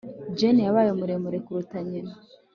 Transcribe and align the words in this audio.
jane 0.37 0.61
yabaye 0.67 0.91
muremure 0.99 1.37
kuruta 1.45 1.77
nyina 1.89 2.13